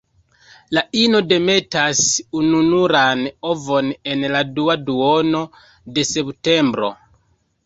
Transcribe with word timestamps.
La 0.75 0.81
ino 1.01 1.19
demetas 1.31 1.99
ununuran 2.39 3.21
ovon 3.51 3.93
en 4.15 4.27
la 4.37 4.43
dua 4.57 4.77
duono 4.89 5.45
de 5.99 6.09
septembro. 6.15 6.93